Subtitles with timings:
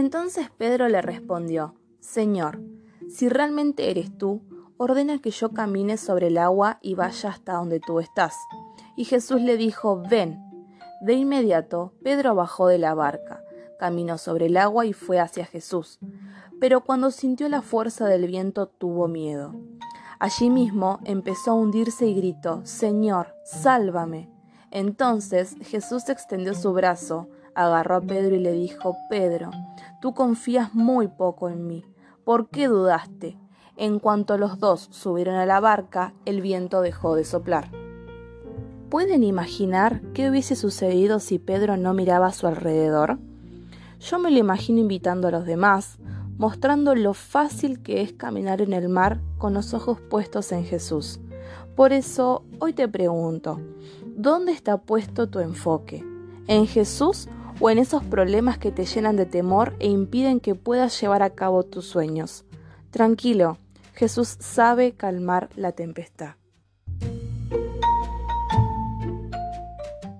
[0.00, 2.58] Entonces Pedro le respondió, Señor,
[3.10, 4.40] si realmente eres tú,
[4.78, 8.34] ordena que yo camine sobre el agua y vaya hasta donde tú estás.
[8.96, 10.42] Y Jesús le dijo, ven.
[11.02, 13.44] De inmediato, Pedro bajó de la barca,
[13.78, 15.98] caminó sobre el agua y fue hacia Jesús.
[16.58, 19.54] Pero cuando sintió la fuerza del viento tuvo miedo.
[20.18, 24.30] Allí mismo empezó a hundirse y gritó, Señor, sálvame.
[24.70, 29.50] Entonces Jesús extendió su brazo, agarró a Pedro y le dijo, Pedro,
[30.00, 31.84] tú confías muy poco en mí.
[32.24, 33.38] ¿Por qué dudaste?
[33.76, 37.70] En cuanto los dos subieron a la barca, el viento dejó de soplar.
[38.90, 43.18] ¿Pueden imaginar qué hubiese sucedido si Pedro no miraba a su alrededor?
[44.00, 45.98] Yo me lo imagino invitando a los demás,
[46.36, 51.20] mostrando lo fácil que es caminar en el mar con los ojos puestos en Jesús.
[51.76, 53.60] Por eso, hoy te pregunto,
[54.16, 56.04] ¿dónde está puesto tu enfoque?
[56.46, 57.28] ¿En Jesús
[57.60, 61.30] o en esos problemas que te llenan de temor e impiden que puedas llevar a
[61.30, 62.44] cabo tus sueños?
[62.90, 63.58] Tranquilo,
[63.94, 66.39] Jesús sabe calmar la tempestad.